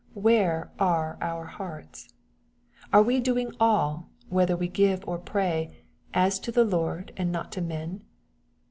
[0.15, 2.09] Where are our hearts?
[2.91, 5.83] Are we doing all, whether we give or pray,"
[6.25, 8.01] as to the Lord, and not to men